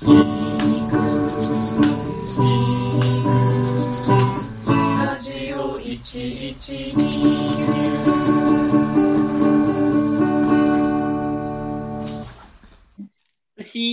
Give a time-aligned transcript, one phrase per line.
[0.00, 0.06] ラ
[5.20, 6.56] ジオ牛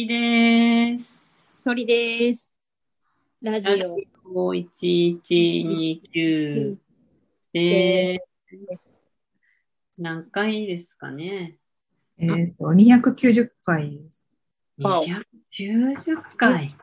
[0.05, 1.35] です。
[1.63, 2.53] 鳥です。
[3.41, 3.97] ラジオ
[4.31, 6.77] 1129
[7.51, 8.19] で
[8.77, 8.91] す。
[9.97, 11.57] 何回ですかね
[12.19, 14.01] えっ、と、290回。
[14.77, 15.01] わ
[15.59, 16.53] お ?290 回。
[16.53, 16.75] はい。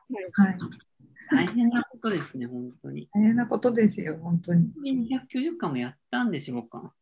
[1.30, 3.08] 大変なことですね、本当に。
[3.14, 4.70] 大変なことですよ、本当に。
[4.84, 6.92] 290回もやったんでしょうか。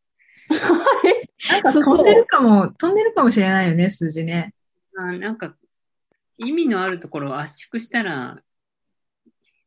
[1.51, 4.53] なんか飛んでるかも、飛んでるかもしれないよね、数字ね。
[4.97, 5.55] あなんか、
[6.37, 8.41] 意味のあるところを圧縮したら、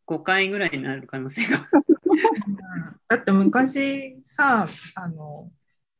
[0.06, 1.68] 5回ぐらいになる可能性が。
[3.08, 5.50] だって昔さ、あの、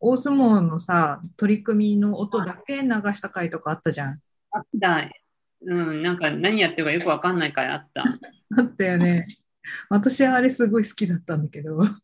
[0.00, 4.20] 大相撲のさ、取り組みの音だけ流した回とかあったじゃん。
[4.50, 5.10] あった。
[5.66, 8.04] うん、なんか何やってるかよくわかんない回あった。
[8.58, 9.26] あったよね。
[9.88, 11.80] 私はあれすごい好きだったんだけど。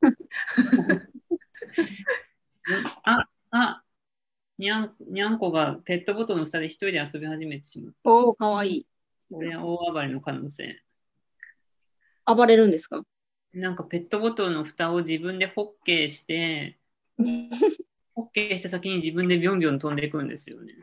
[3.05, 3.83] あ、あ、
[4.57, 7.95] にゃん、にゃんこがペットボトルの下で一人で遊び始めてしまう。
[8.05, 8.87] おー、かわいい。
[9.31, 10.83] これは大暴れの可能性。
[12.27, 13.03] 暴れるんですか？
[13.53, 16.79] なんかペットボトルの蓋を自分でホッケーして、
[18.15, 20.75] ホッケーした先に自分でビョンビョン飛んでいくんですよね。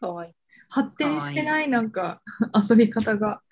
[0.00, 0.37] かわいい。
[0.68, 2.20] 発展してない、なんか、
[2.54, 3.42] 遊び方が。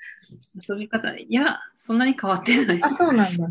[0.68, 2.82] 遊び方、いや、そんなに変わってない。
[2.82, 3.48] あ、そうなんだ。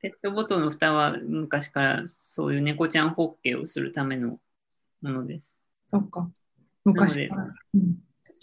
[0.00, 4.40] ペットボトルの蓋は昔からそういう猫ちゃんホッケーをするための
[5.00, 5.56] ものです。
[5.86, 6.28] そっか。
[6.84, 7.54] 昔から。
[7.74, 7.96] うん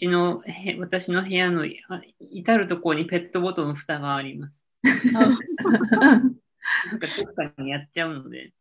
[0.08, 4.66] のへ私の部屋のあ至るところにペットボトルの蓋があります。
[5.12, 8.52] なんかどっかにやっちゃうので、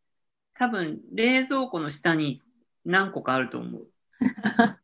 [0.56, 2.42] 多分冷蔵庫の下に
[2.86, 3.88] 何個かあると思う。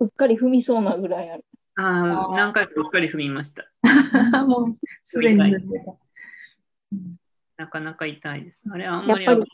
[0.00, 1.44] うっかり踏みそうなぐらいある。
[1.76, 3.64] ああ、何回かうっかり踏みました。
[4.46, 5.52] もう、すでにん
[7.56, 8.64] なかなか痛いです。
[8.70, 9.46] あれ、あんまり危ない。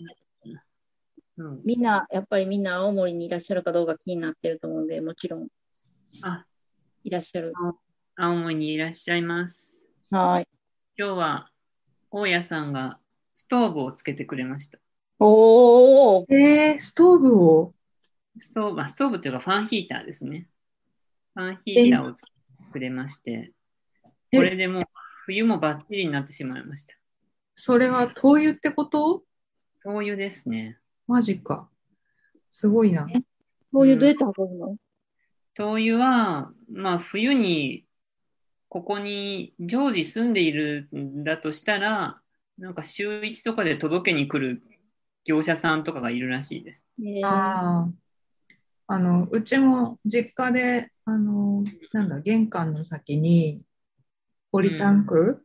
[1.37, 5.49] うん、みんな、やっぱりみんな青森にいらっしゃるかどうか気になってると思うんで、もちろん
[6.23, 6.47] あ、
[7.03, 7.53] いらっしゃる。
[8.17, 9.87] 青森にいらっしゃいます。
[10.11, 10.49] はーい。
[10.97, 11.51] 今日は、
[12.11, 13.01] 大家さんが
[13.35, 14.79] ストーブをつけてくれました。
[15.19, 17.75] おー、えー、ストーブを？
[18.39, 20.49] ストーブ、あストーブというかファンヒーターですね。
[21.35, 22.33] ファンヒーターをつけて
[22.73, 23.53] くれまして、
[24.33, 24.83] えこれでもう
[25.27, 26.95] 冬もバッチリになってしまいました。
[27.55, 29.23] それは灯油ってこと？
[29.85, 30.79] 灯油ですね。
[31.07, 31.69] マジか。
[32.51, 33.07] すごいな。
[33.73, 34.77] そういうどうやって運ぶの、
[35.55, 37.87] 灯油は、まあ冬に
[38.69, 42.21] ここに常時住んでいるんだとしたら、
[42.59, 44.63] なんか週1とかで届けに来る
[45.25, 46.87] 業者さんとかがいるらしいです。
[47.01, 48.04] えーああ。
[48.87, 53.63] あの、うちも実家で、あの、なんだ、玄関の先に、
[54.53, 55.45] ポリタンク、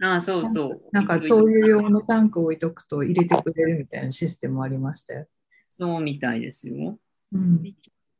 [0.00, 0.80] ああ、そうそう。
[0.92, 5.26] なんか灯油用のタンク置いとくと入れてくれるみたいなシステムありましたよ。
[5.70, 6.98] そうみたいですよ。
[7.32, 7.62] うん。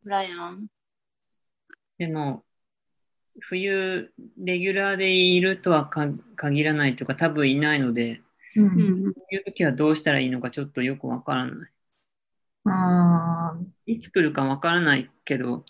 [0.02, 0.66] ブライアン。
[1.98, 2.44] でも、
[3.40, 8.20] 冬、レギュラーでいるとはか限らないとか、多分いないので、
[8.56, 8.62] う。
[8.62, 8.98] うんん。
[8.98, 11.70] そういう時はどうしたらいいのかちょっとよくわからない。
[13.88, 15.64] いつ来るかわからないけど、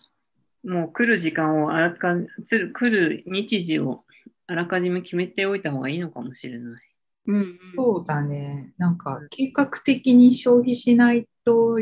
[0.65, 2.15] もう来る時間をあらか、
[2.45, 4.05] つる来る日時を
[4.49, 6.83] あらかじめ決めておいた方がいいのかもしれない。
[7.29, 7.59] うん。
[7.77, 8.75] そうだね。
[8.77, 11.79] なんか、計画的に消費しないと、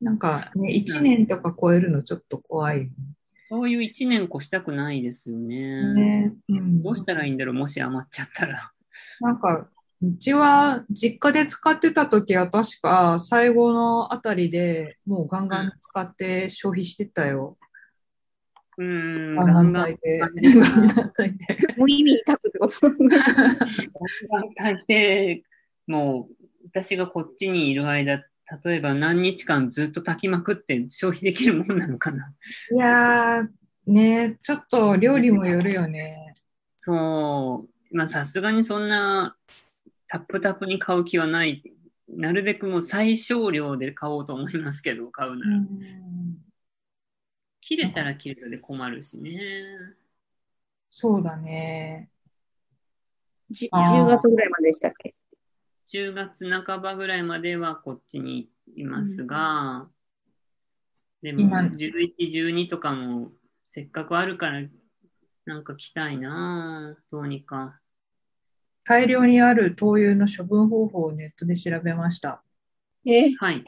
[0.00, 2.88] なんかね、1年とか超えるのちょっと怖いよ
[3.50, 5.94] そういう一年越したくないですよね。
[5.94, 6.32] ね。
[6.48, 6.82] うん。
[6.82, 8.72] どうしたらいいんだろう、もし余っちゃったら。
[9.20, 9.68] なんか、
[10.02, 17.56] うちは実家で使ってた時は確か最後のあたりでもうガンガン使って消費してたよ。
[18.76, 20.18] うーん、ガンガン炊いて。
[20.18, 21.74] ガガンガンンガン炊いて。
[21.76, 22.80] 無意味に炊くってこと
[24.56, 25.42] 大抵、
[25.86, 28.24] もう、私がこっちにいる間、
[28.64, 32.32] 例えば何日間ずっと炊きまくって消費できるもんなのかな。
[32.72, 33.48] いやー、
[33.86, 36.34] ね、ちょっと料理もよるよね。
[36.76, 39.36] そう、まあさすがにそんな
[40.14, 41.60] タップタップに買う気はない。
[42.08, 45.56] なるべくもう最小量で買おうと思いますけど、買うなら。
[45.56, 46.36] うん
[47.60, 49.40] 切れたら切れたで困るしね。
[50.90, 52.10] そうだね。
[53.50, 55.14] じあー ?10 月ぐらいまででしたっけ
[55.88, 59.88] ？10月半ばぐらいまではこっちにいますが、
[61.22, 63.32] でも今11、12とかも
[63.66, 64.62] せっかくあるから
[65.46, 67.80] なんか来たいなぁどうにか。
[68.84, 72.42] 大量にある灯油の処分方法をネットで調べました。
[73.04, 73.32] え？
[73.34, 73.64] はい。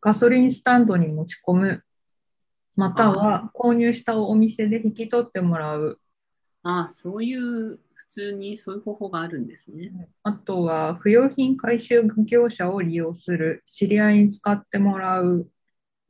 [0.00, 1.84] ガソリンスタンドに持ち込む。
[2.76, 6.00] または購入したお店で引き取ってもらう。
[6.62, 9.92] ああ、そういう、普通にそういう方法があるんですね。
[10.22, 13.62] あとは不用品回収業者を利用する。
[13.66, 15.48] 知り合いに使ってもらう。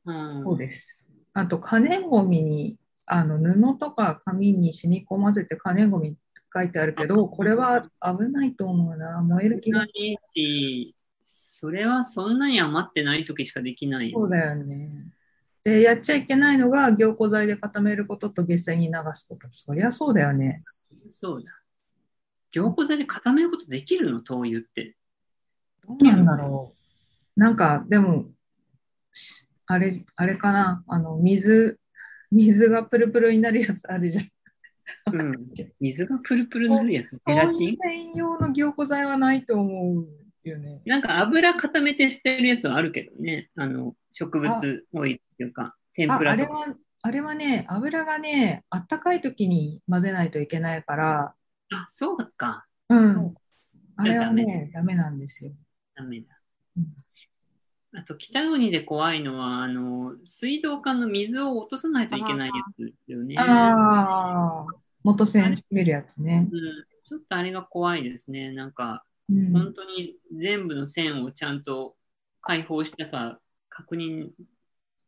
[0.04, 0.42] うん。
[0.44, 1.04] そうです。
[1.32, 6.14] あと可燃ごみにあの布とか紙に染み込ませて可燃ごみ
[6.54, 9.20] 書いてあるけど、これは危ないと思うな。
[9.22, 10.94] 燃える気がする。
[11.24, 14.20] それはそんなに余ってない時しかできないよ。
[14.20, 14.90] そうだよね。
[15.64, 19.48] で、やっちゃいけないのが凝固剤で固めることと下水に流すこと。
[19.50, 20.62] そりゃそうだよね。
[21.10, 21.50] そうだ。
[22.52, 24.20] 凝固剤で固めることできるの？
[24.20, 24.94] 灯油って。
[25.88, 26.74] どうなんだろ
[27.36, 27.40] う。
[27.40, 28.26] なんか、でも、
[29.10, 30.84] しあれ、あれかな？
[30.86, 31.80] あの、水、
[32.30, 34.30] 水がプルプルになるやつあるじゃん。
[35.12, 35.48] うん。
[35.80, 37.76] 水がプルプルになるやつ、ゼラチン？
[37.76, 40.08] 専用の凝固剤はないと思う
[40.48, 40.82] よね。
[40.86, 43.50] なんか油固めて捨てるやつはあるけどね。
[43.56, 46.60] あの、植物オイルっていうか、天あぷらとか。
[46.60, 51.34] あれは、あれはね、油がね、あったかい時に混ぜないといけないから、
[51.72, 52.66] あ、そうか。
[52.88, 53.34] うん。
[53.96, 55.52] あれはね、ダメなんですよ。
[55.94, 56.26] ダメだ
[56.76, 56.84] うん。
[57.96, 63.36] あと、北国で怖いのは、あの、水道管の水を落とさないといけないやつですよね。
[63.38, 64.66] ああ、
[65.04, 66.48] 元栓閉めるやつね。
[66.50, 66.60] うん、
[67.04, 68.50] ちょっとあれが怖いですね。
[68.52, 71.96] なんか、うん本当に全部の線をちゃんと
[72.42, 74.28] 開放したか確認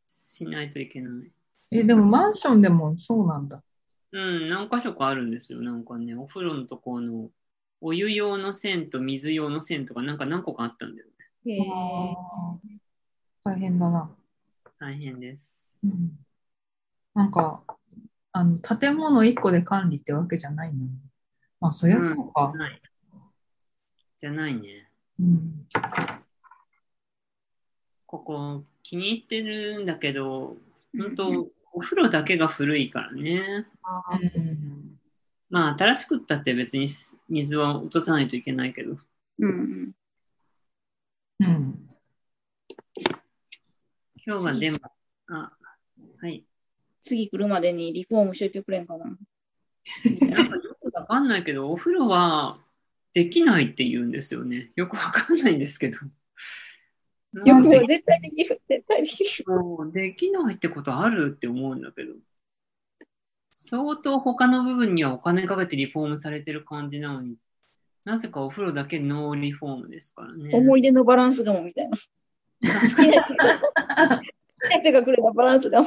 [0.06, 1.30] しないといけない。
[1.70, 3.62] え、でもマンションでもそうなんだ。
[4.12, 5.60] うん、何箇所かあるんですよ。
[5.60, 7.30] なんかね、お風呂のところの
[7.80, 11.08] お湯用の線と水用の線とかなんか何個かあったんだよ
[11.44, 11.52] ね。
[11.52, 12.75] へーあー
[13.46, 14.10] 大変だな。
[14.80, 15.72] 大変です。
[15.84, 16.18] うん
[17.14, 17.62] なんか、
[18.32, 20.90] あの、建物1個で管理ってわけじゃないのに。
[21.60, 22.52] まあ、そりゃそうか。
[22.54, 22.82] ない。
[24.18, 24.90] じゃないね。
[25.20, 25.66] うん。
[28.04, 30.56] ここ気に入ってるんだけど、
[30.98, 33.66] 本当お風呂だけが古いからね。
[34.34, 34.98] うん
[35.48, 36.86] まあ、新しくったって別に
[37.28, 38.98] 水は落とさないといけないけど。
[39.38, 39.92] うん
[41.40, 41.85] うん。
[44.26, 44.76] 今日はでも、
[45.28, 45.52] あ、
[46.20, 46.44] はい。
[47.02, 49.04] 次来るまでにリフォームしといてくれんかな。
[49.04, 49.10] な
[50.44, 52.58] んかよくわかんないけど、お風呂は
[53.14, 54.72] できないって言うんですよね。
[54.74, 55.98] よくわかんないんですけど。
[57.44, 59.92] よく絶対できる、絶対できる。
[59.92, 62.14] できないってことあるって思うんだけど。
[63.52, 67.36] 相当他の部分にはお金かけてリフォームされてる感じなのに、
[68.04, 70.50] なぜかお風呂だけノーリフォームですからね。
[70.52, 71.96] 思い出のバランスがもみたいな。
[72.62, 72.68] 好
[73.02, 74.22] きな人が好
[74.68, 75.82] きな人がくれたバランスが。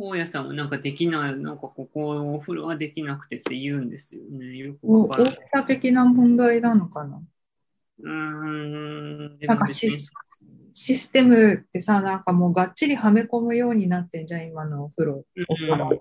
[0.00, 4.56] 大家さんもなんかできない、なんかここお風呂はできなくてって言うんですよね。
[4.56, 5.48] よく大きわからない。
[5.50, 7.20] さ的な問題なのかな。
[8.00, 9.38] うん。
[9.40, 10.08] なんかも別にし
[10.72, 15.24] システムってさ、なんかもうがっちりはめ込むようになってんじゃん、今のお風呂。
[15.48, 16.00] お風呂って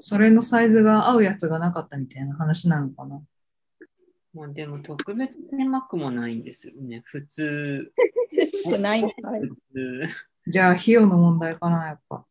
[0.00, 2.24] それのサイズが合うやつがなかったみたい。
[2.26, 3.20] な話なのかな。
[4.36, 7.00] まあでも特別狭くもないんですよね。
[7.06, 7.90] 普通。
[8.28, 10.06] 狭くないんだ 普通。
[10.48, 12.26] じゃあ、費用の問題かな、やっぱ。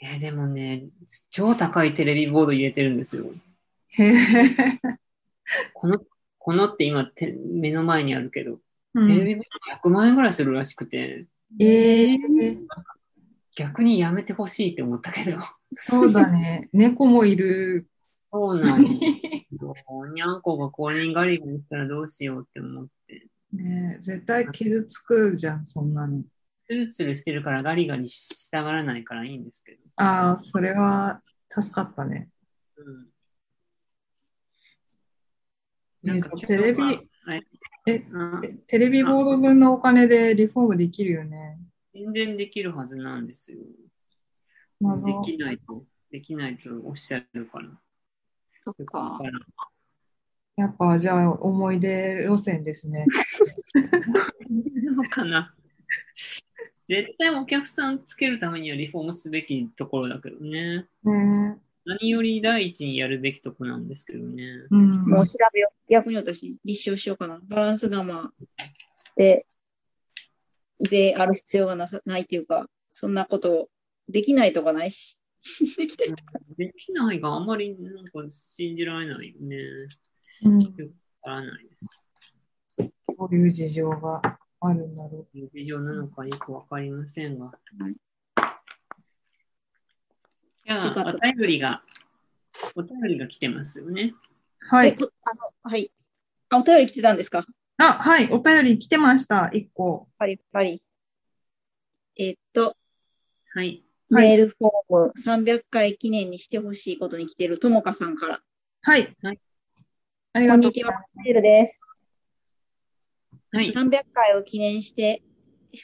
[0.00, 0.88] えーでもね、
[1.30, 3.32] 超高いテレビボード入れてるんですよ。
[3.90, 4.56] へえ。
[5.72, 6.04] この、
[6.38, 8.60] このって今て目の前にあるけど、
[8.94, 9.44] うん、テレビボー
[9.82, 11.26] ド100万円ぐらいするらしくて、
[11.60, 12.18] ええ
[13.56, 15.38] 逆にやめてほしいって思ったけど。
[15.72, 16.68] そうだね。
[16.72, 17.88] 猫もいる。
[18.30, 18.84] そうなの。
[20.12, 23.26] にゃんこがこれにガリガリしたらどうしようって思って。
[23.52, 26.22] ねえ絶対傷つくじゃん、そんなの。
[26.66, 29.78] ツルツルしてるからガリガリしたがらないからいいんですけど。
[29.96, 32.28] ああ、それは助かったね。
[32.76, 33.08] うん。
[36.12, 36.94] ねテレビは
[37.36, 37.42] い
[37.86, 38.04] え、
[38.66, 41.58] テレビボード分のお金でリフォームできるよね。
[41.94, 43.58] 全然できるはずなんですよ。
[44.80, 47.68] 謎できないと、できないとおっしゃるから。
[48.76, 49.18] そっか
[50.56, 53.06] やっぱじゃあ思い出路線ですね。
[54.98, 55.54] のかな。
[56.86, 60.86] 絶対お客さんつけるためにはリフォームすべきところだけどね。
[61.04, 64.44] ね何より第一にやるべきとこなんですけどね。
[64.70, 65.04] うん。
[65.04, 65.92] もう調べよう。
[65.92, 67.40] 逆に私、立証しようかな。
[67.44, 68.64] バランスがまあ、
[69.16, 69.46] で、
[70.80, 73.68] である必要がなさないっていうか、そんなこと
[74.08, 75.18] できないとかないし。
[75.76, 76.32] できないとか。
[76.56, 79.56] できないがあまりなんか信じられないよね。
[80.44, 80.62] うん、わ
[81.22, 82.08] からないです。
[83.06, 87.46] こういう事情があるんだろどういう事情なのかよくわかりませんが。
[87.46, 87.52] は
[87.88, 87.96] い
[90.64, 91.82] じゃあ、お便りが、
[92.74, 94.12] お便りが来てますよね。
[94.60, 94.66] う。
[94.76, 94.96] はえい。
[94.96, 95.90] こあの、はい。
[96.50, 97.46] あ、お便り来てたんですか？
[97.78, 98.30] あ、はい。
[98.30, 99.48] お便り来てました。
[99.48, 100.08] 一個。
[100.18, 100.82] パリパリ。
[102.16, 102.76] えっと、
[103.54, 103.82] はい。
[104.10, 108.40] はいメールフォーム300回記念にしてほしいことに来てるともかさんから。
[108.82, 109.14] はい。
[109.22, 109.38] はい
[110.32, 110.92] ありがとうこんにちは、
[111.24, 111.80] メールです。
[113.50, 113.72] はい。
[113.72, 115.22] 300回を記念して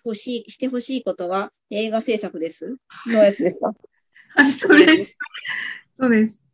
[0.02, 2.76] ほしい、してほしいことは映画制作です？
[3.06, 3.74] のやつですか？
[4.36, 5.16] はい、そうです。
[5.92, 6.44] そうです。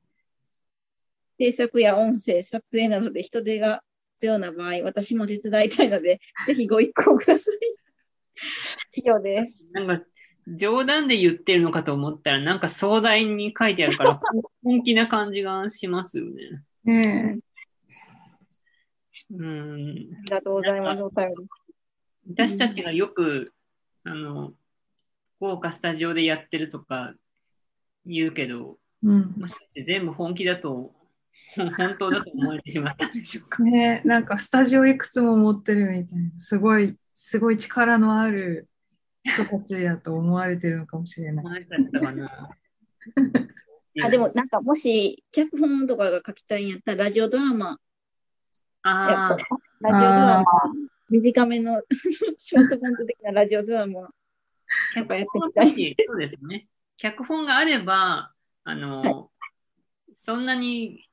[1.39, 3.83] 制作や音声、撮影などで人手が
[4.15, 7.55] 必要な場合、私も手伝いたいので、ぜひご一行ください。
[8.95, 9.67] 以上です。
[9.73, 10.07] なんか、
[10.57, 14.21] 冗談で言ってるのかと思ったら、なんか壮大に書いてあるから、
[14.65, 16.63] 本気な感じがしますよね。
[16.85, 17.39] ね
[19.31, 19.81] うん。
[19.83, 21.03] ありがとうございます。
[21.03, 21.35] お便り。
[22.33, 23.53] 私たちがよく、
[24.05, 24.55] あの、
[25.41, 27.15] 豪華スタジオでやってるとか
[28.05, 29.07] 言うけど、え。
[29.07, 29.35] うん。
[29.37, 30.93] もしかして全部本気だと、
[31.55, 33.63] 本当だと思われてしまったんでしょうか。
[33.63, 38.70] ねえ、なんかスタジオいくつも持ってるみたいな、すごい、すごい力のある
[39.25, 41.67] 人たちだと思われてるのかもしれない。
[44.03, 47.79] あ、でも、なんかもし、脚本とかが書きたいんやったら、ラジオドラマ、やっ
[48.83, 50.45] ああぱ、ラジオドラマ、
[51.09, 51.83] 短めの
[52.39, 54.11] ショートコント的なラジオドラマ、
[54.95, 55.97] 脚やっ本てみたい。
[56.07, 56.69] そうですね。
[56.97, 58.33] 脚本があれば、
[58.65, 59.31] あの、
[60.13, 61.09] そんなに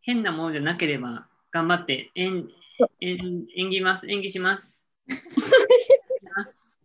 [0.00, 2.48] 変なものじゃなければ、頑張って演
[3.00, 4.88] 演演技ます、演技します。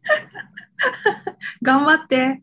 [1.62, 2.42] 頑張って。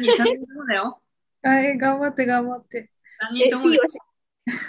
[0.00, 1.02] いい三人ともだよ。
[1.42, 2.90] はい、頑張って、頑張って。
[3.42, 3.98] え、三人 P はし、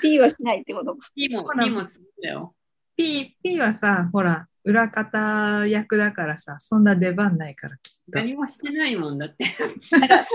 [0.02, 2.56] P はしないってことももするんだよ。
[2.96, 8.20] P、P はさ、ほら、裏方役だからさ、そんな出番ないから、きっと。
[8.20, 9.46] 何もしてないもんだって。
[9.92, 10.26] なんか、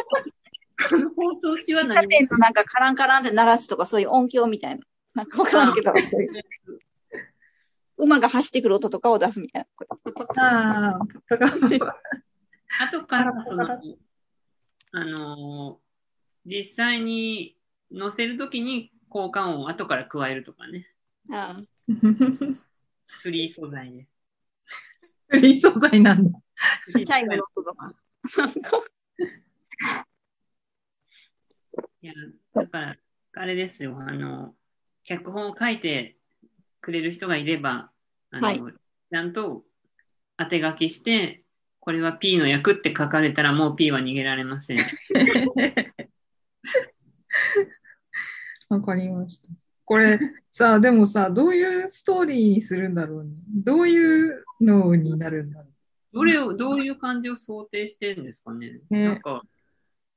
[0.90, 2.06] この放送中は何
[2.38, 4.82] なんかカランカランって鳴らすとかそういう音響みたいな。
[5.14, 6.32] なんかわからんけど、そういう
[7.98, 9.66] 馬が走ってくる音とかを出すみたい
[10.36, 10.92] な。
[10.92, 10.98] ああ、
[11.30, 11.96] とか、
[12.80, 13.64] 後からその
[14.92, 15.86] あのー
[16.46, 17.56] 実際に
[17.92, 20.86] 載せるときに効果音を後から加えるとかね。
[21.32, 24.06] ああフリー素材で。
[25.28, 26.38] フリー素材なんだ。
[26.92, 27.92] チャイムの音とか。
[28.38, 28.82] なんか
[32.00, 32.12] いや、
[32.54, 32.96] だから、
[33.34, 34.54] あれですよ、あの、
[35.02, 36.15] 脚本を書いて
[36.80, 37.90] くれる人がいれば、
[38.30, 38.60] あの、はい
[39.08, 39.62] ちゃんと
[40.36, 41.44] 当て書きして、
[41.78, 44.78] これは P の役って書かれたらもう P は逃げられません。
[48.68, 49.48] わかりました。
[49.84, 50.18] これ
[50.50, 53.30] さ、でもさ、どういうストーリーにするんだろうね。
[53.48, 55.66] どういうのになるんだろ
[56.12, 58.80] どれを、どういう感じを想定してるんですかね。
[58.90, 59.42] ねなんか、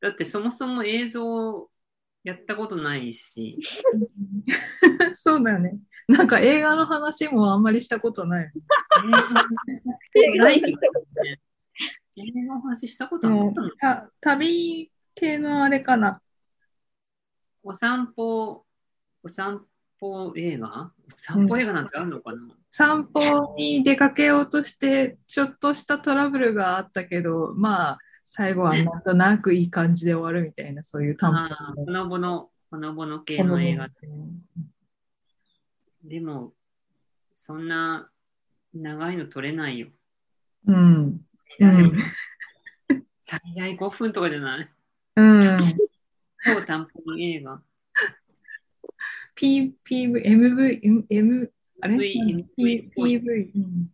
[0.01, 1.69] だってそもそも映像
[2.23, 3.59] やったことないし、
[3.93, 5.13] う。
[5.13, 5.77] そうだよね。
[6.09, 8.51] なんか映画の話もあんまりしたことない。
[10.15, 10.77] 映画ないけど
[11.23, 11.39] ね。
[12.17, 16.19] 映画の話したことあったのた旅系のあれかな。
[17.63, 18.65] お散歩、
[19.21, 19.63] お散
[19.99, 20.91] 歩映画？
[21.15, 22.39] お散歩映画なんてあるのかな、
[22.71, 33.89] 散歩に出かけようとして、ちょっとしたトラブルがあったけど、まあ、最後はなんとなくいい感じで終わるみたいな、そういう短ああ、ほのぼの、ほのぼの系の映画。
[36.03, 36.53] でも、
[37.31, 38.09] そんな
[38.73, 39.87] 長いの撮れないよ。
[40.65, 41.21] うん。
[43.17, 44.69] 最大5分とかじゃない？
[45.15, 45.59] うん。
[46.41, 47.61] 超短編映画。
[49.35, 51.51] P、PV、MV、M、M、
[51.81, 53.51] あれ？PV。
[53.55, 53.91] うん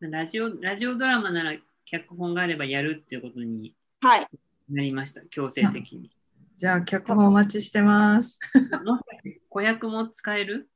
[0.00, 4.28] ラジオ、ラジオドラマなら脚本があればやるっていうことにはい。
[4.70, 5.22] なりました。
[5.22, 6.12] 強制的に。
[6.58, 8.40] じゃあ、脚本お待ちしてます。
[9.48, 10.68] 子役も使える？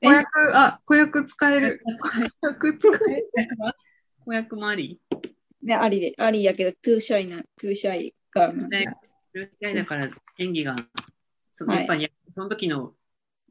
[0.00, 0.26] 子役、
[0.58, 1.82] あ、子役使える。
[2.40, 3.30] 子役使える。
[4.24, 4.98] 子役もあり？
[5.62, 10.08] ね、ありで、ありやけど、 too shy な、 too shy ガ、ルーだから
[10.38, 10.76] 演技が、
[11.52, 12.94] そのはいやっぱりその時の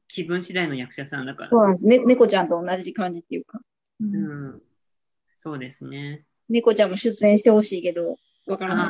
[0.07, 1.49] 気分次第の役者さんだから。
[1.49, 1.85] そうなんです。
[1.85, 3.59] ね、猫ちゃんと同じ感じっていうか、
[4.01, 4.61] うんうん、
[5.35, 6.25] そうですね。
[6.49, 8.15] 猫ちゃんも出演してほしいけど、
[8.47, 8.89] わからな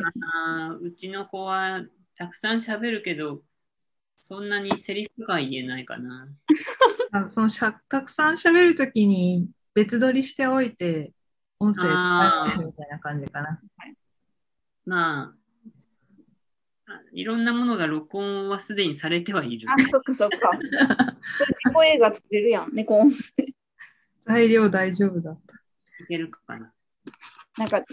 [0.80, 1.82] うちの子は
[2.18, 3.42] たくさん喋るけど、
[4.18, 6.28] そんなにセリフが言えないかな。
[7.12, 11.12] あそのしゃたくさん喋るときに別撮りしておいて、
[11.60, 13.60] 音声使えるみたいな感じかな。
[14.84, 15.34] ま
[16.86, 19.68] あ、あいろんなものが録音はすでにされてはいる。
[19.70, 20.36] あ、そっかそっか。
[21.66, 23.30] 猫映画作れるやん、猫音声。
[24.26, 25.54] 材料大丈夫だった。
[26.02, 26.72] いけるかな。
[27.56, 27.84] なんか、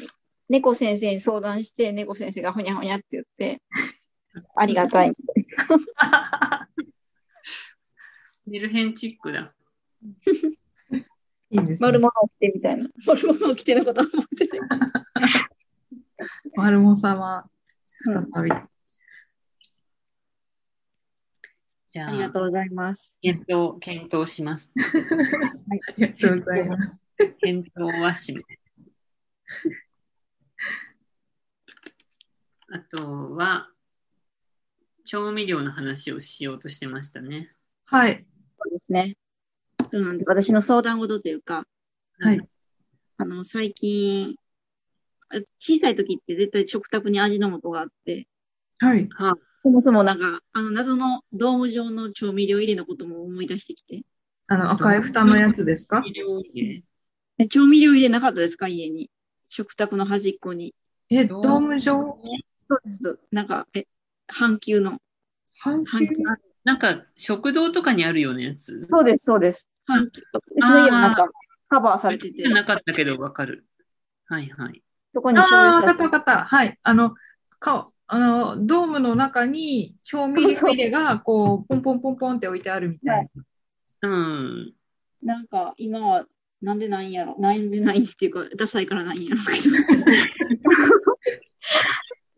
[0.49, 3.61] 猫先生に相談して、猫先生がほにゃほにゃって言って、
[4.55, 5.13] ありがたい。
[8.45, 9.53] メルヘンチックだ。
[11.49, 11.87] い いいですね。
[11.87, 12.89] 丸物を着てみたいな。
[13.07, 14.59] 丸物を着てのことは思ってて。
[16.55, 17.49] 丸も様、
[18.01, 18.51] 再び。
[21.89, 23.13] じゃあ、ありがとうございます。
[23.21, 24.71] 検討、検討します。
[24.75, 24.81] あ
[25.97, 26.99] りがとうございます。
[27.39, 28.41] 検討はしめ。
[32.69, 33.69] あとは、
[35.05, 37.53] 調味料の話をしようとしてましたね。
[37.85, 38.25] はい。
[38.57, 39.15] そうですね。
[39.91, 41.65] そうなんで、私の相談事というか、
[42.19, 42.41] はい。
[43.17, 44.35] あの、最近、
[45.29, 48.27] あ小さい時って絶対食卓に味の素があって、
[48.79, 49.07] はい。
[49.11, 54.01] はそもそもなんか、あの、謎のドーム状の調味料入れのことも思い出してきて。
[54.47, 56.03] あの、赤い蓋のやつですか？
[56.05, 56.83] い、料理
[57.37, 58.67] え調味料入れなかったですか？
[58.67, 59.09] 家に。
[59.47, 60.73] 食卓の端っこに。
[61.09, 62.19] え、ドーム状
[62.67, 63.19] そうです。
[63.31, 63.85] なんか、え、
[64.27, 64.97] 半球の。
[65.59, 66.07] 半球？
[66.63, 68.87] なんか、食堂とかにあるようなやつ？
[68.89, 69.67] そうです、そうです。
[69.85, 70.21] 半球。
[70.21, 70.23] う
[70.65, 71.27] ちの家もなんか、
[71.69, 73.65] カバーされててなかったけど、わかる。
[74.27, 74.81] はいはい。
[75.13, 76.45] そこに醤ああ、油さわかったわかった。
[76.45, 76.77] はい。
[76.81, 77.15] あの、
[77.59, 83.29] か、あの、ドームの中に調味料が、こう、ポンポンポンポンって置いてあるみたい
[84.01, 84.01] な。
[84.01, 84.73] うん。
[85.23, 86.25] なんか、今は、
[86.61, 87.35] なんでないんやろ？
[87.37, 89.41] なんでないっていうか、ダサいからないんやろ。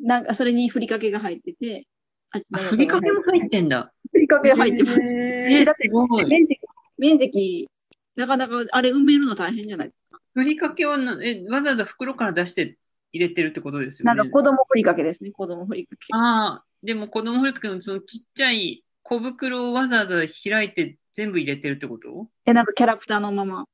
[0.07, 1.85] なんか、それにふりかけが入ってて、
[2.31, 3.91] ふりかけも入ってんだ。
[4.11, 5.15] ふりかけが入ってます。
[5.15, 5.89] ええだって。
[5.89, 6.59] 面積、
[6.97, 7.69] 面積、
[8.15, 9.91] なかなか、あれ埋めるの大変じゃない？
[10.33, 12.77] ふりかけはなえわざわざ袋から出して
[13.11, 14.15] 入れてるってことですよね？
[14.15, 16.05] なんか子供ふりかけですね、子供ふりかけ。
[16.13, 22.29] ああ、でも子供ふりかけのそのちっちゃい小袋をわざわざ開いて全部入れてるってこと？
[22.45, 23.65] え、なんかキャラクターのまま。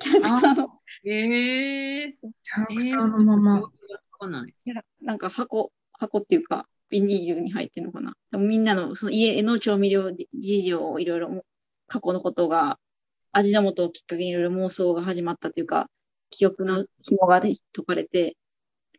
[0.00, 0.68] キャラクターの、
[1.04, 3.62] ええキャラクターのまま。
[4.18, 4.54] わかんない。
[5.02, 8.16] なんか箱、箱っていうか、ビニールに入ってるのかな。
[8.30, 11.44] でもみんなの、その家の調味料事情をいろいろ、
[11.86, 12.78] 過去のことが、
[13.32, 15.88] 味の素をきっかけにいろいろ妄想が始まったっていうか、
[16.30, 18.36] 記憶の紐がね解かれて、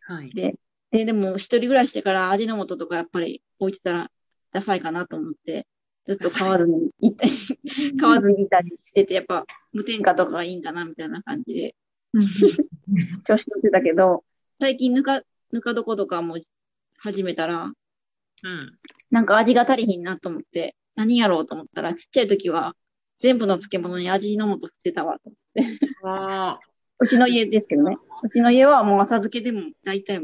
[0.01, 0.31] はい。
[0.33, 0.55] で、
[0.91, 4.11] で、でも一人暮らししてから味の素とかやっぱり置いてたら
[4.51, 5.67] ダサいかなと思って、
[6.07, 7.31] ずっと買わずにいたり、
[7.99, 11.75] 買わずにいたりしてて、やっぱ無添加とかがいいんかなみたいな感じで
[12.13, 12.23] うん
[13.23, 14.23] 調子乗ってたけど、
[14.59, 16.37] 最近ぬか、ぬか床とかも
[16.97, 17.71] 始めたら、
[18.43, 18.77] うん。
[19.09, 22.75] なんか味が足りひんなと思って、何やろうと思ったら、ちっちゃい時は
[23.19, 25.31] 全部の漬物に味の素振ってたわと。
[26.07, 26.59] ああ、
[26.99, 27.97] うちの家ですけどね。
[28.21, 30.19] うちの家はもう浅漬けでも大体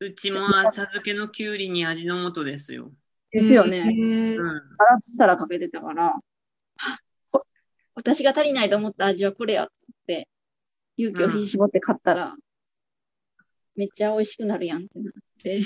[0.00, 2.92] うちも浅漬けのきゅうりに味の素ですよ。
[3.30, 3.78] ですよね。
[3.78, 4.62] えーうん。
[4.76, 6.14] 辛皿かけてたから、
[7.94, 9.68] 私が足りないと思った味はこれやっ
[10.06, 10.28] て、
[10.96, 12.34] 勇気を振り絞って買ったら、
[13.76, 15.62] めっちゃ美味しくなるやんってなって、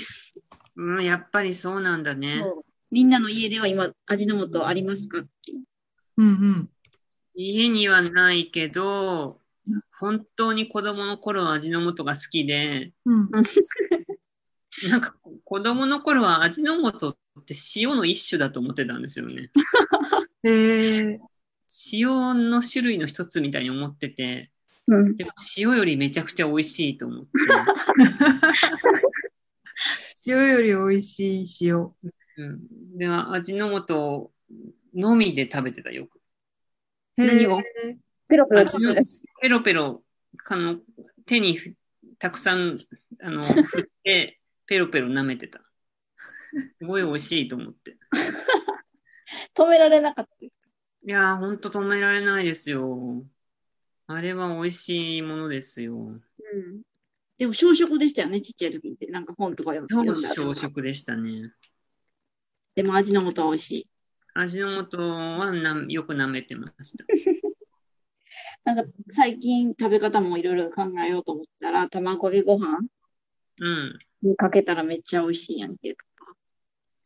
[0.75, 2.43] うん、やっぱりそうなんだね。
[2.91, 5.51] みんなの家では今味の素ありますかって。
[5.51, 5.63] いう
[6.17, 6.69] うんうん。
[7.35, 9.39] 家にはないけど、
[9.99, 13.29] 本当に子供の頃は味の素が好きで、うん。
[14.89, 19.51] なんか子供の頃は味の素って塩の一種だと思ってたんですよね。
[20.43, 21.19] えー、
[21.91, 24.51] 塩の種類の一つみたいに思ってて、
[24.89, 25.15] うん。
[25.15, 27.29] でも塩よりめちゃくちゃ美味しいと思って。
[30.27, 31.93] 塩より美味しい塩。
[32.37, 34.31] うん、では味の素
[34.95, 36.19] のみで食べてたよく。
[37.17, 37.59] 何を？
[37.83, 37.97] えー
[38.27, 38.65] ペロペロ。
[39.41, 40.03] ペロペロ
[40.47, 40.77] あの
[41.25, 41.73] 手にふ
[42.19, 42.77] たくさん
[43.23, 45.59] あの振ってペロペロ舐めてた。
[46.79, 47.97] すごい美味しいと思って。
[49.55, 50.53] 止められなかったです。
[51.05, 53.23] いやー、ほんと止められないですよ。
[54.11, 56.19] あれは美味しいものですよ。
[56.39, 56.81] うん。
[57.37, 59.07] でも小食でしたよね、ちっちゃい時って。
[59.07, 61.53] なんか本とか読んだら小食でしたね。
[62.75, 63.87] でも味の素は美味しい。
[64.33, 67.05] 味の素はなよく舐めてました。
[68.63, 72.79] なんか最近食べ方もいろいろ考えようと思ったら、卵かけご飯
[73.59, 73.99] うん。
[74.21, 75.95] にかけたらめっちゃ美味しいやんけ。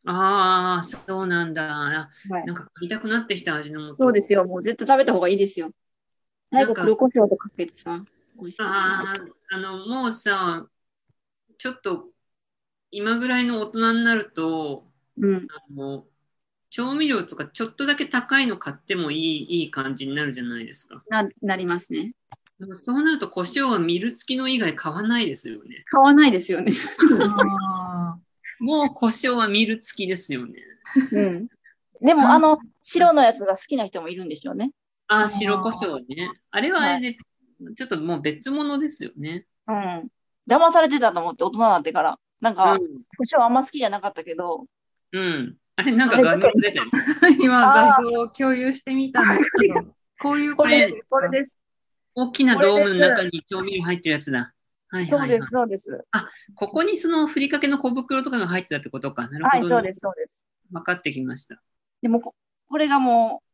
[0.06, 1.70] ああ、そうなんだ。
[1.72, 3.98] あはいなんか食いたくなってきた味の素。
[3.98, 4.44] そうですよ。
[4.44, 5.70] もう絶対食べた方がいいですよ。
[6.52, 8.04] 最後黒胡椒とかけてさ、
[8.40, 8.62] 美味しい。
[8.62, 9.12] ああ、
[9.50, 10.66] あの、もうさ、
[11.58, 12.08] ちょっと
[12.90, 15.46] 今ぐらいの大人になると、うん。
[15.48, 16.04] あの
[16.70, 21.04] 調味料とかちょっとだけ高いの買ってもいいいい感じになるじゃないですか。
[21.08, 22.14] な、なりますね。
[22.58, 25.84] でもそうなると胡椒はミル付きの以外買わないですよね。
[25.86, 26.72] 買わないですよね。
[27.20, 28.16] あ
[28.58, 30.54] もう胡椒はミル付きですよね。
[31.12, 31.48] うん。
[32.00, 34.72] でも、あの、白のやつが好きな人もいるんでしょうね。
[35.08, 36.30] ああ、白胡椒ね。
[36.50, 37.18] あれはあれで、
[37.76, 39.46] ちょっともう別物ですよね。
[39.66, 40.08] うん。
[40.48, 42.18] 騙されてたと思って、大人になってから。
[42.40, 42.84] なんか、う胡
[43.24, 44.66] 椒あんま好きじゃなかったけど、
[45.12, 45.16] ん。
[45.16, 45.56] うん。
[45.76, 46.90] あれなんか画面出てる。
[47.22, 51.56] ー今画像を共有してみたんですけど、こういうこれね、これです。
[52.14, 54.38] 大きなドームの中に調味料入ってるやつだ。
[54.38, 54.46] はい
[54.94, 55.48] はい、はいそうです、。
[55.50, 56.04] そうです。
[56.54, 59.28] ここにそのふりかけの小袋とかが入ってたってことか。
[59.28, 60.42] なるはい、ほど、ねそうです、そうです。
[60.70, 61.60] 分かってきました。
[62.02, 62.34] でもこ、
[62.68, 63.53] これがもう、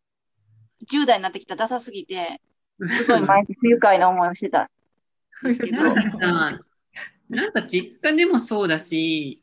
[0.88, 2.40] 10代になってきたらダサすぎて、
[2.88, 4.70] すごい毎日不愉快な思いをしてた
[5.42, 9.42] んですけど、なんか実家でもそうだし、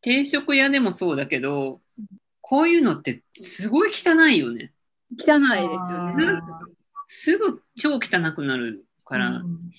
[0.00, 1.80] 定食屋でもそうだけど、
[2.40, 4.72] こういうのってすごい汚いよね。
[5.12, 6.24] 汚いですよね。
[6.26, 6.58] あ
[7.08, 9.70] すぐ超汚くなるから、うん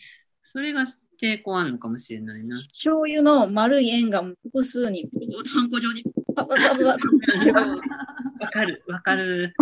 [0.50, 0.86] それが
[1.22, 2.58] 抵抗あるのかもしれないな。
[2.70, 5.10] 醤油の丸い円が複数に、
[5.46, 6.04] ハンコ状に
[6.36, 6.56] わか
[8.64, 9.54] る、わかる。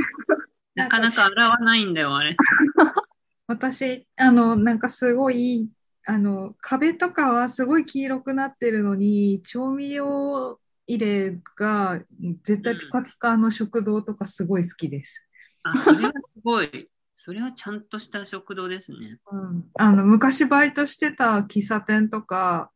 [0.75, 2.35] なかなか洗わないんだよ、あれ。
[3.47, 5.69] 私、あの、なんかすごい、
[6.05, 12.01] あの、壁とかはすごい黄色くなってるのに、調味料入れが
[12.43, 15.25] 絶対ピカピカの食堂とかすごい好きです。
[15.63, 16.89] あ、それはすごい。
[17.13, 19.19] それはちゃんとした食堂ですね。
[19.31, 22.71] うん、あの昔バイトしてた喫茶店とか、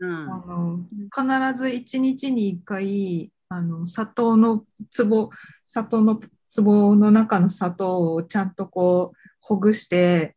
[0.00, 0.32] うん。
[0.32, 0.78] あの
[1.14, 4.64] 必ず1日に1回あの砂糖の
[4.96, 5.30] 壺
[5.66, 6.20] 砂糖の
[6.54, 10.36] 壺の中の砂糖をちゃんとこうほぐして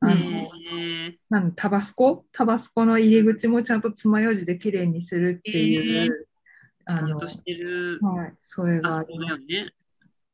[0.00, 2.24] あの、えなんタバスコ？
[2.32, 6.28] タバスコの入り口もちゃんと爪楊枝できれいにするっていう、
[6.84, 7.98] あのーちゃんとしてる。
[8.02, 9.06] はい、それがあね。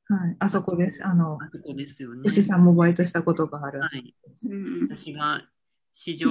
[0.08, 2.22] はい、あそこですあのあそこですよね。
[2.24, 4.14] 牛さんもバイトしたことがある、はい。
[4.50, 5.42] うん私が
[5.92, 6.28] 史上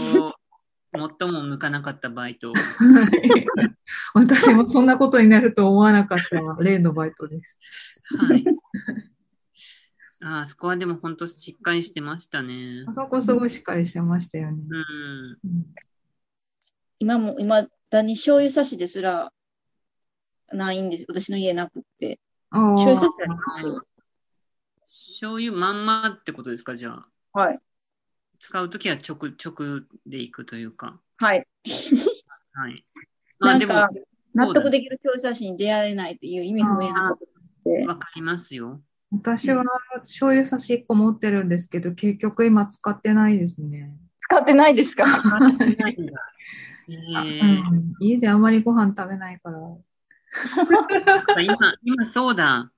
[0.94, 2.52] 最も向かなかったバイト。
[2.52, 2.62] はい
[4.14, 7.58] 私もそんなことになると思わなかった例のバイトです。
[8.18, 8.44] はい。
[10.24, 12.94] ああそこはでも本当しっかりしてましたねあ。
[12.94, 14.58] そこすごいしっかりしてましたよね。
[14.70, 15.40] うん。
[15.44, 15.66] うん
[17.00, 19.34] 今も、今だに醤油差しですら
[20.54, 21.06] ないんです。
[21.08, 22.20] 私の家なくって。
[22.52, 23.64] 醤油差しあります？
[25.16, 27.40] 醤油まんまってことですか、じゃあ。
[27.40, 27.60] はい。
[28.38, 31.02] 使うときは直、直でいくというか。
[31.18, 31.48] はい。
[32.54, 32.86] はい。
[33.40, 33.90] なんでもか、
[34.36, 37.31] 納得できる醤油差しに出会えないっていう意味不明なことで。
[37.88, 38.82] わかりますよ。
[39.12, 39.64] 私は
[40.00, 43.94] 醤油差し1個持ってるんですけど、結局今使ってないですね。
[44.22, 45.06] 使ってないですか？
[45.40, 46.14] ないんだ。
[46.90, 49.60] えあーうん、家であまりご飯食べないから。
[51.44, 52.72] 今、今そうだ。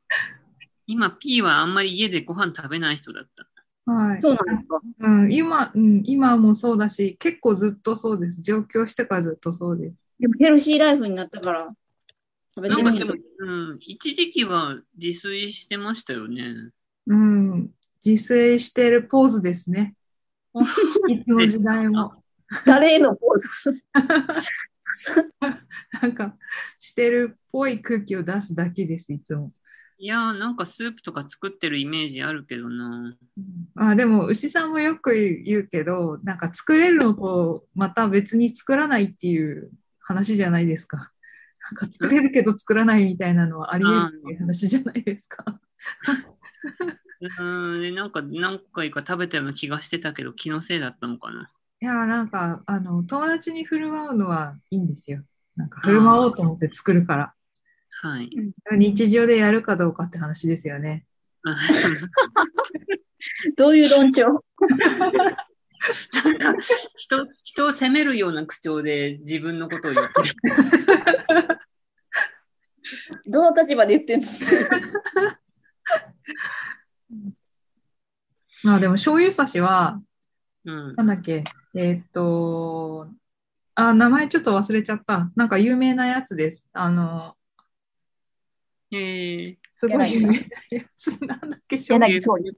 [0.87, 3.25] 今、P はあんまり家でご飯食べない人だっ
[3.85, 3.91] た。
[3.91, 4.21] はい。
[4.21, 4.81] そうなんですか？
[4.99, 8.41] うん、今、うん、今もそうだし、結構ずっとそうです。
[8.41, 9.95] 上京してからずっとそうです。
[10.19, 11.73] でもヘルシーライフになったから
[12.55, 16.69] なんかでも、うん、一時期は自炊してましたよね。
[17.07, 17.71] うん、
[18.05, 19.95] 自炊してるポーズですね。
[21.09, 22.13] いつの時代も。
[22.65, 23.37] 誰へのポー
[23.71, 23.83] ズ？
[26.01, 26.37] なんか、
[26.77, 29.51] してるっぽい空気を出すだけです、いつも。
[29.97, 33.15] いやー、なんかスープとか作ってるイメージあるけどな。
[33.75, 41.12] あでも牛さんもよく言うけどなんか作れるのとまた別に作らないっていう話じゃないですか。
[41.63, 45.45] なんか作れるけど作らないみたいなのはありえるっていう話じゃないですか。
[47.39, 51.49] うん、でなんか何回か食べたような気がしてたけど、気のせいだったのかな。
[51.81, 55.23] いやなんかあの友達に振る舞うのはいいんですよ。
[55.55, 57.33] なんか振る舞おうと思って作るから。
[58.01, 58.29] はい。
[58.71, 61.05] 日常でやるかどうかって話ですよね。
[63.55, 64.43] どういう論調？
[66.95, 70.33] 人人を責めるような口調で自分のことを言ってる。
[73.27, 74.27] どの立場で言ってんの？
[78.63, 79.99] まあでも醤油差しは
[80.65, 81.43] うんなんだっけ？
[81.75, 83.07] えーっと
[83.75, 85.31] あ名前ちょっと忘れちゃった。
[85.35, 86.69] なんか有名なやつです。
[86.73, 87.35] あの
[88.91, 89.57] へえ。
[89.75, 91.07] すごい有名なやつ。
[91.25, 92.51] なんだっけ醤油柳総理。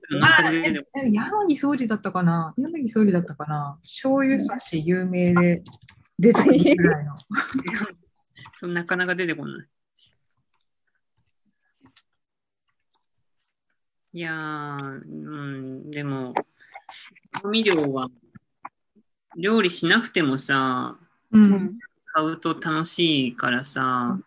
[1.12, 2.54] 柳総理だったかな？
[2.58, 3.80] 柳総理だったかな？
[3.84, 5.63] 醤油差し有名で
[6.19, 7.15] 出てくるぐらいの。
[8.58, 9.67] そうなかなか出てこない。
[14.13, 15.12] いやー、う
[15.88, 16.34] ん、でも、
[17.41, 18.08] 調味料は、
[19.36, 20.97] 料理しなくてもさ、
[21.32, 21.78] うん。
[22.13, 24.17] 買うと楽しいからさ、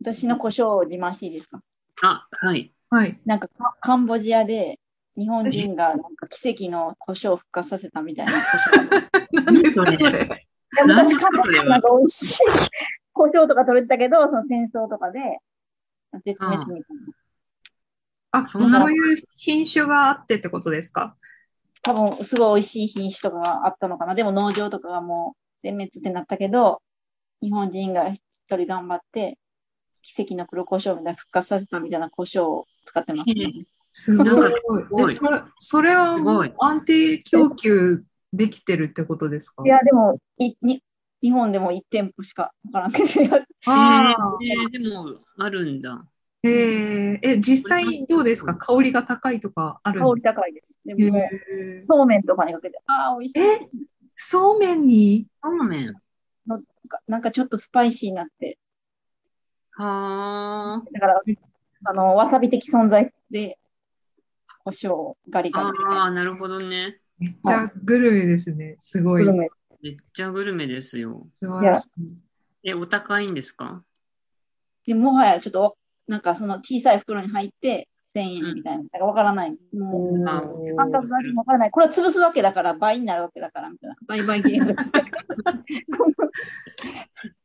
[0.00, 1.62] 私の胡椒を自慢していいですか？
[2.02, 2.72] あ、はい。
[2.90, 3.18] はい。
[3.24, 4.78] なんかカカンボジアで
[5.16, 8.32] 日本人がなんか奇跡の胡椒を復活させたみたいな
[9.32, 10.28] 何ですかそれ
[10.86, 12.36] 昔カンボジアなんか美味しい
[13.12, 15.20] 胡椒とか取れてたけど、その戦争とかで
[16.24, 17.12] 絶滅みたいな。
[18.32, 21.16] あ、そんなそういう品種があってってことですか？
[21.82, 24.14] 多分すごい美味しい品種とかがあったのかな。
[24.14, 26.82] でも農場とかがもう全滅ってなったけど、
[27.40, 29.38] 日本人が一人頑張って
[30.14, 33.52] 奇跡の黒胡椒みたいな復活させたみたいな胡椒を使ってますね。
[33.90, 34.26] すごい。
[34.26, 35.14] なんかすえごい。
[35.14, 35.22] そ
[35.58, 36.16] それは
[36.60, 39.62] 安定供給できてるってことですか？
[39.64, 40.82] いや、でも、いに
[41.22, 46.06] 日本でも1店舗しかわからんけど、ああ、えーでも、あるんだ。
[46.42, 48.54] えー、え、実際どうですか？
[48.54, 50.78] 香りが高いとかある香り高いです。
[50.84, 51.80] でも、へー。
[51.80, 53.40] そうめんとかにかけて、ああ、美味しい。
[53.40, 53.68] え
[54.14, 55.26] そうめんに？
[55.42, 55.96] そうめん。
[56.46, 58.58] なんかなんかちょっとスパイシーになって、
[59.78, 61.22] はだから、
[61.84, 63.58] あの、わさび的存在で、
[64.64, 65.64] 胡椒ガリあ。
[65.64, 65.76] ガリ。
[65.84, 66.98] ああ、なるほどね。
[67.18, 68.76] めっちゃグルメですね。
[68.78, 69.24] すごい。
[69.24, 69.48] めっ
[70.12, 71.26] ちゃグルメですよ。
[71.36, 71.88] 素晴らしい。
[72.64, 73.82] え、お高いんですか？
[74.86, 75.72] でもはやちょっとわ、
[76.06, 78.84] なんかその小さい袋に入って1000円みたいな。
[78.84, 79.56] だからわからない。
[79.72, 80.42] もう、あ
[80.76, 81.70] 感覚がわからない。
[81.70, 83.96] これは潰すわけだから倍になるわけだから、みたいな。
[84.06, 84.74] 倍々ゲーム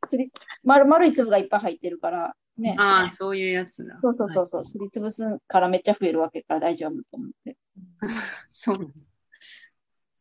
[0.64, 2.76] 丸丸い粒がいっぱい入ってるから、ね。
[2.78, 3.98] ああ、そういうやつだ。
[4.02, 7.56] そうそうそうそう、すり潰すからめっちゃ増えるわけから大丈夫と思って。
[8.50, 8.92] そう。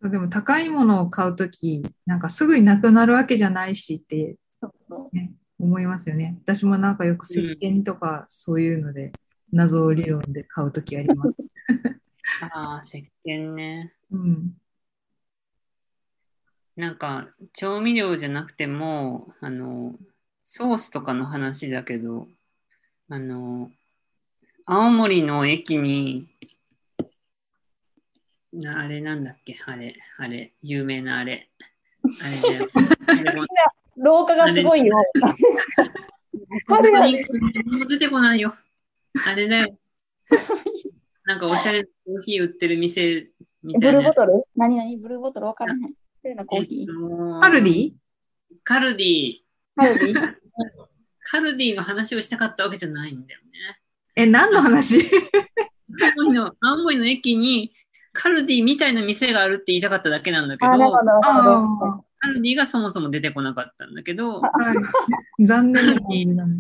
[0.02, 5.18] そうでも高いものを買うとき、なんかすぐになくなるわけじゃないしってそうそう。
[5.60, 6.40] 思いますよね。
[6.44, 9.12] 私もなんかよく石鹸とかそういうので
[9.52, 11.36] 謎理論で買うときあります。
[12.42, 13.94] ああ、石鹸ね。
[14.10, 14.58] うん。
[16.76, 20.00] なんか、調味料じゃなくても、あの、
[20.54, 22.28] ソースとかの話だけど、
[23.08, 23.72] あの、
[24.66, 26.28] 青森の駅に、
[28.52, 29.56] なあれなんだっけ？
[29.66, 31.50] あれ、あれ、有名なあれ。
[32.04, 32.70] あれだよ。
[33.96, 34.94] 廊下がすごいよ。
[36.68, 38.54] ここに何も出てこないよ。
[39.26, 39.78] あれだよ。
[41.24, 43.30] なんかおしゃれなコーヒー売ってる店
[43.64, 44.00] みたいな。
[44.00, 44.44] ブルーボトル？
[44.58, 44.98] 何何？
[44.98, 45.82] ブルーボトルわからへん。
[45.82, 45.88] そ
[46.26, 47.40] ういうのコーヒー。
[47.40, 47.94] カルディ？
[48.66, 49.36] カルディ。
[49.78, 50.41] カルディ？
[51.32, 53.80] カルディの話をしたかったわけじゃないんだよね。
[54.18, 55.00] え、何の話？
[55.00, 57.72] 青森の青森の駅に
[58.12, 60.72] カルディみたいな店があるって言いたかっただけなんだけど、
[62.20, 64.42] カルディがそもそも出てこなかったんだけど。
[65.40, 66.58] 残念な感じだね。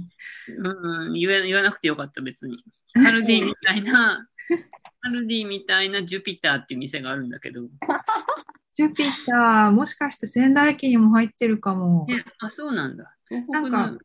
[0.57, 2.63] うん、言え言わなくてよかった、別に。
[2.93, 4.25] カルディみたいな、
[5.01, 7.63] カルディみたいなジュピターっていう店があるんだけど、
[8.73, 12.07] ジュピター、もしかして仙台駅にも入ってるかも。
[12.09, 13.17] えあ、そうなんだ。
[13.47, 13.97] なんかの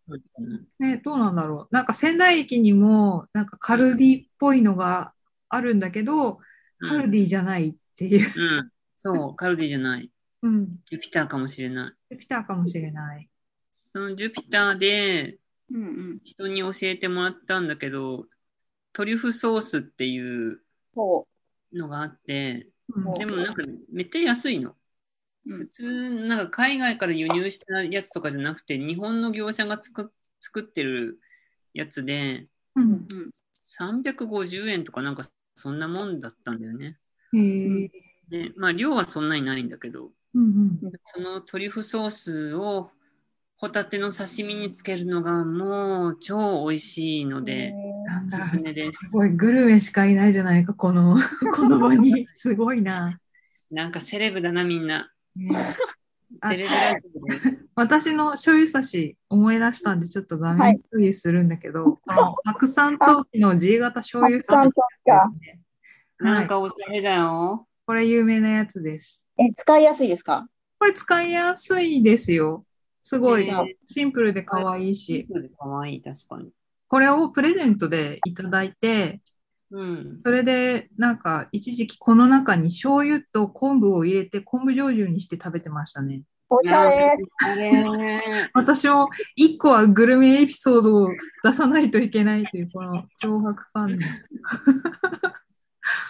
[0.78, 1.74] ね、どうなんだろう。
[1.74, 5.12] なんか仙台駅にも、なんかカルディっぽいのが
[5.48, 6.38] あるんだけど、
[6.80, 8.32] カルディじゃないっていう。
[8.34, 10.10] うん、うんそう、カルディじゃない。
[10.42, 10.66] うん。
[10.88, 11.94] ジュピターかもしれない。
[12.10, 13.28] ジュピターかもしれない。
[13.72, 15.38] そのジュピターで
[15.70, 16.20] うんうん。
[16.24, 18.26] 人に教えてもらったんだけど、
[18.92, 20.60] トリュフソースっていう
[20.94, 21.26] そ
[21.72, 23.62] のがあって、うんでもなんか
[23.92, 24.76] めっちゃ安いの。
[25.46, 25.54] う。
[25.54, 30.06] うん普通、なんか海外から輸入したやつとかじゃなくて、日本の業者が作っ
[30.40, 31.18] 作ってる
[31.74, 33.30] やつで、うんうん
[33.78, 36.98] 350円とかなんかそんなもんだったんだよね。
[37.32, 40.78] で、まあ量はそんなにないんだけど、うん
[41.14, 42.90] そのトリュフソースを
[43.58, 49.12] ホタテの刺身につけるのがもう超美味しいので、おだ、すすめですす。
[49.12, 51.16] ごいグルメしかいないじゃないか、この、
[51.54, 52.26] この場に。
[52.34, 53.18] すごいな。
[53.70, 55.10] なんかセレブだな、みんな。
[57.74, 64.72] 私の醤油差し思い出したんで、ちょっと画面共有するんだけど、この白山陶器の G 型醤油差しです
[65.40, 65.60] ね。
[66.18, 66.32] はい。
[66.40, 67.66] なんかおしゃれだよ。
[67.86, 69.24] これ有名なやつです。
[69.38, 70.48] え、使いやすいですか？
[70.78, 72.64] これ使いやすいですよ。
[73.02, 75.26] すごいえーシンプルで可愛いし、
[75.58, 76.50] かわいい、確かに。
[76.88, 79.20] これをプレゼントでいただいて、
[79.70, 80.18] うん。
[80.22, 86.22] それでなんか一時期この中に醤油と昆布を入れて昆布醤油にして食べてましたね。
[86.48, 87.18] おしゃれ。
[88.54, 91.08] 私も一個はグルメエピソードを
[91.42, 94.00] 出さないといけないというこの脅迫観念。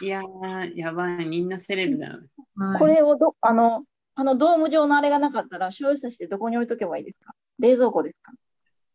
[0.02, 1.24] いやー、やばい。
[1.24, 2.20] みんなセレブだよ。
[2.56, 7.34] はいこれをど、あの、あのドーム状のあれがなかったら、醤油差しでどこに置いとけばいいですか？
[7.58, 8.32] 冷蔵庫ですか？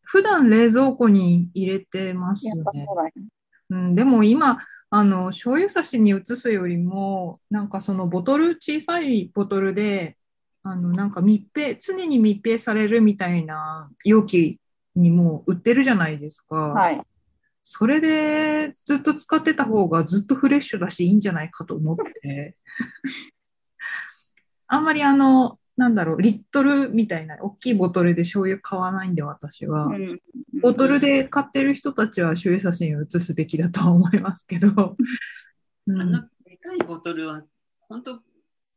[0.03, 2.71] 普段冷蔵庫に入れてますねやっぱ。
[2.73, 3.23] そうだよね。
[3.71, 10.17] うん、でも今、あの、醤油差しに移すよりも、なんかそのボトル、小さいボトルで、
[10.63, 14.59] あの、なんか密閉、常に密閉されるみたいな容器
[14.95, 16.55] にも売ってるじゃないですか。
[16.55, 17.01] はい。
[17.63, 22.57] それでずっと使ってた方がずっとフレッシュだしいいんじゃないかと思って。
[24.67, 29.85] あんまりあの、なんだろう、リットルみたいな大きいボトルで醤油買わないんで私は。
[29.85, 30.21] うん
[30.61, 34.67] ボトルで買ってる人たちは醤油写真を写すべきだとは思いますけど。
[35.87, 37.43] うあのん、でかいボトルは、
[37.89, 38.21] 本当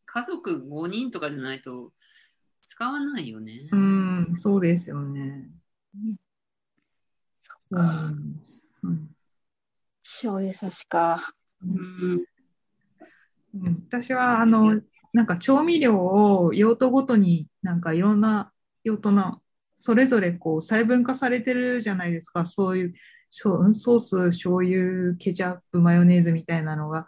[0.07, 1.93] 家族5人とかじゃないと
[2.63, 3.69] 使わないよね。
[3.71, 5.51] うん、そうですよね。
[7.59, 9.15] そうなんですうん
[10.03, 11.19] 醤油差しか。
[11.63, 12.25] うん。
[13.55, 14.81] うん、私はあの
[15.15, 19.41] なんか調味料を用途ごとになんかいろんな用途の
[19.77, 22.45] それぞれこう細分化されてるじゃないですか。
[22.45, 22.93] そういう
[23.31, 27.07] ソソース醤油ケチャップマヨネーズみたいなのが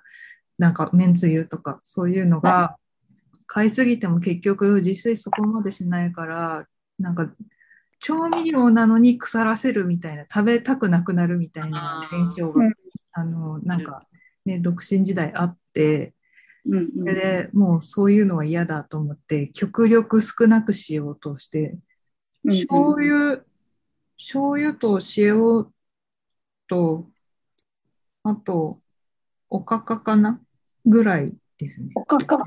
[0.57, 2.77] なんかめんつゆとかそういうのが
[3.47, 6.67] 買いすぎても結局実際そこまでしないから
[6.99, 7.29] なんか
[7.99, 12.75] 調味料なのに腐らせるみたいな食べたくなくなるみたいな現象がうん。
[13.13, 14.03] あのなんか
[14.45, 16.13] ね独身時代あって。
[16.69, 21.79] うんそれでもうそういうのは嫌だと思って、極力少なくしようとして、
[22.45, 23.43] うん醤油、
[24.17, 25.67] 醤油と塩
[26.69, 27.09] と、
[28.23, 28.81] あと、
[29.51, 30.41] おかかかな？
[30.85, 31.89] ぐらいですね。
[31.95, 32.45] おかか。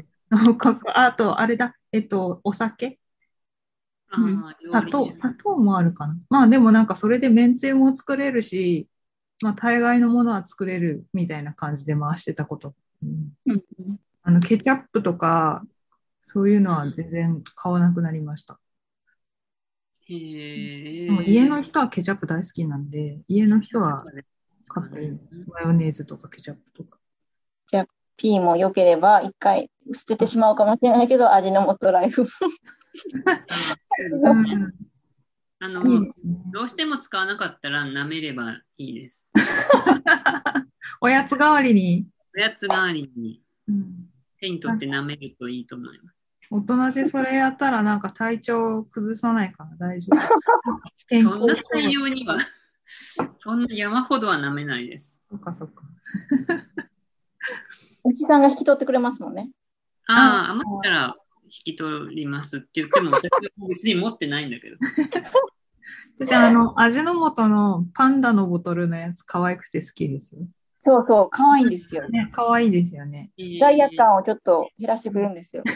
[0.48, 3.00] おかか、あと、あれだ、えっと、お酒？
[4.10, 4.18] あ
[4.74, 6.16] あ、砂糖、砂糖もあるかな？
[6.30, 8.88] まあでもなんかそれでめんつゆも作れるし、
[9.44, 12.74] まあ大概のものは作れるみたいな感じで回してたこと。
[13.04, 15.64] うんうんあの、ケチャップとか、
[16.22, 18.60] そういうのは全然買わなくなりました。
[20.08, 21.06] へえ。
[21.08, 24.06] でも家の人はケチャップ大好きなんで、家の人は
[24.68, 25.20] 買ってる。
[25.48, 27.00] マヨネーズとかケチャップとか。
[28.18, 32.22] ピーも良ければ一回捨ててしまうかもしれないけど、味の素ライフ。
[32.22, 32.28] うん
[35.62, 36.12] あの、いいね。
[36.54, 39.34] どうしても使わなかったら舐めればいいです。
[41.02, 42.06] おやつ代わりに、
[42.38, 44.09] おやつ代わりにうん
[44.40, 46.28] 手に取って舐めるといいと思います。
[46.52, 50.20] 大人でそれやったらなんか体調崩さないから大丈夫？
[51.08, 52.38] 健そんな症大量には、
[53.40, 55.24] そんな山ほどは舐めないです。
[55.30, 55.84] そっかそっか。
[58.06, 59.52] 牛さんが引き取ってくれますもんね。
[60.08, 64.78] ああ、あ余ったら引き取りますって言っても、私は別に持ってないんだけど。
[66.20, 70.42] 私あの、味の素のパンダのボトルのやつ可愛くて好きですよ。
[70.82, 72.08] そうそう、可愛いんですよ。
[72.10, 73.32] ね、可愛いですよね。
[73.60, 75.64] 罪悪感をちょっと減らしてくれるんですよ。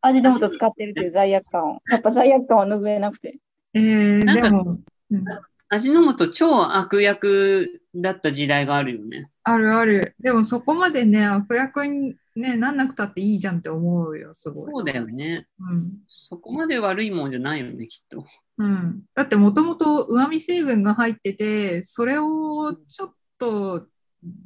[0.00, 1.82] 味の素使ってるっていう罪悪感を。
[1.90, 3.38] やっぱ罪悪感は拭えなくて。
[3.74, 4.78] えー、でも、
[5.10, 5.24] うん
[5.68, 9.30] 味の素超悪役だった時代があるよね。
[9.42, 10.14] あるある。
[10.20, 14.72] でもそこまでね、悪役に、ね、なんなくたっていいじゃんって思うよ、すごい。
[14.72, 15.46] そうだよね。
[15.60, 15.92] うん。
[16.08, 18.26] そこまで悪いもんじゃないよね、きっと。
[18.58, 19.02] うん。
[19.14, 23.86] だってもともと旨味成分が入ってて、それをちょっと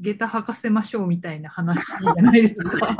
[0.00, 2.96] 下駄履かせましょうみたいな話じゃないですか。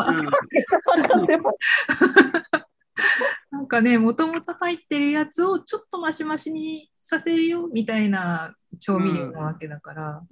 [3.50, 10.22] なんかね、もともと入ってるやつをちょっとマシマシにさせるよみたいな調味料なわけだから、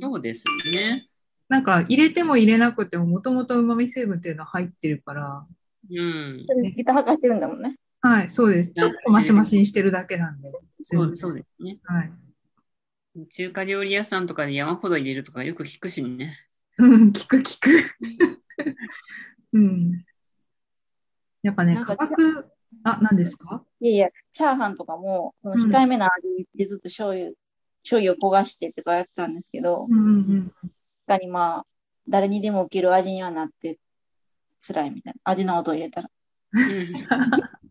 [0.00, 1.06] そうですね。
[1.52, 5.46] なんか入れても入れなくてももともと旨味成分っていうのは入ってるから、
[5.90, 6.40] うん。
[6.74, 7.76] ギター履かしてるんだもんね。
[8.00, 8.72] はい、そうです。
[8.72, 10.50] ちょっとマシマシにしてるだけなんで。
[10.80, 11.78] そうそうですね。
[11.84, 12.12] はい。
[13.32, 16.38] 中華料理屋さんとかで山ほど入れるとかよく聞くしね。
[16.78, 17.68] うん、聞く聞く。
[19.52, 20.04] うん。
[21.42, 22.46] やっぱね、なんか価格、
[22.82, 23.62] あ、何ですか？
[23.78, 27.32] いやいや、チャーハンとかも、その控えめな味でずっと醤油、
[27.82, 30.72] 醤油を焦がしてとかやってたんですけど、うんうん確
[31.12, 31.66] かにまあ、
[32.08, 33.78] 誰にでも受ける味にはなって
[34.66, 35.20] 辛いみたいな。
[35.24, 36.10] 味の素を入れたら。
[36.52, 37.62] うん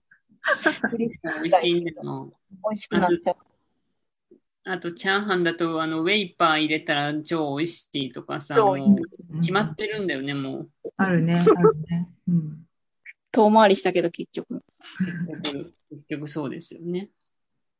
[0.98, 1.06] 美
[1.40, 2.30] 味しいんだもん。
[2.30, 2.36] 美
[2.72, 3.36] 味しくなっちゃう。
[4.64, 8.56] あと、チャーハンだと、あの、ウェイパー入れたら超美味しいとかさ、
[9.40, 10.70] 決まってるんだよね、もう。
[10.98, 12.10] あるね、 あるね。
[12.28, 12.68] うん。
[13.32, 14.64] 遠回りしたけど結局。
[15.42, 17.10] 結局結局そうですよね。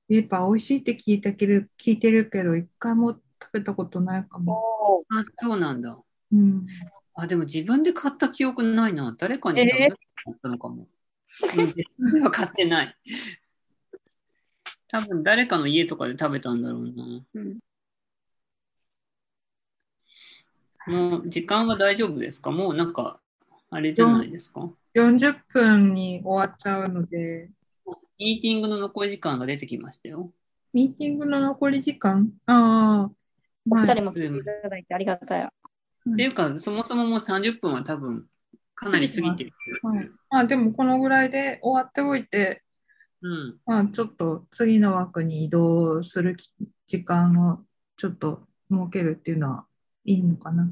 [0.08, 5.04] やっぱ美味しいって聞いたけど、聞いてるけど、一回も食べたことないかも。
[5.10, 5.98] あ、そうなんだ。
[6.32, 6.66] うん。
[7.16, 9.16] あ、でも自分で買った記憶ないな。
[9.18, 9.96] 誰かに食べた
[10.32, 10.76] ったのかも。
[10.76, 10.88] うん
[11.32, 12.96] 自分では買ってない。
[14.90, 17.22] 多分誰かの家とかで食べたんだろうな。
[17.36, 17.60] うん
[20.88, 22.50] もう時間は大丈夫ですか？
[22.52, 23.20] もうなんか、
[23.70, 27.52] あれじゃないですか？40分に終わっちゃうので、
[28.18, 30.32] ミーティングの残り時間が出てきましたよ。
[30.74, 32.34] ミーティングの残り時間？
[32.48, 33.12] ああ、
[33.70, 35.44] おはい二人も来ていただいてありがたい。
[35.44, 38.26] っていうか、そもそももう30分は多分
[38.76, 39.54] かなり過ぎてる。
[39.84, 40.10] はい。
[40.30, 42.64] まあでもこのぐらいで終わっておいて、
[43.22, 43.58] うん。
[43.66, 46.52] まあちょっと次の枠に移動するき
[46.88, 47.64] 時間を
[47.98, 49.66] ちょっと設けるっていうのは
[50.06, 50.72] いいのかな。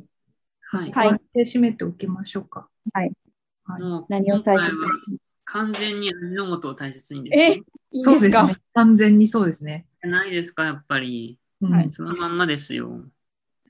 [0.72, 0.92] はい。
[0.92, 2.68] はいこうやって締めておきましょうか。
[2.94, 3.12] はい。
[3.66, 3.82] はい。
[3.84, 4.76] もう何を大切
[5.08, 7.56] に完全に味の素を大切にですね。
[7.56, 8.56] いいそうですかね。
[8.74, 9.88] 完全にそうですね。
[10.02, 11.39] じゃないですか、やっぱり。
[11.62, 13.04] うんはいそのまんまですよ。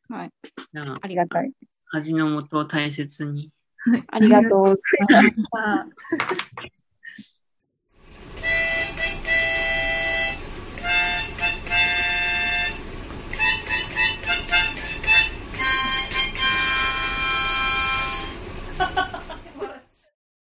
[0.09, 0.31] はい。
[0.73, 1.51] じゃあありがたい。
[1.91, 3.51] 味の素を大切に。
[4.07, 4.75] ありがとうござい
[5.09, 5.41] ます。
[5.57, 5.85] あ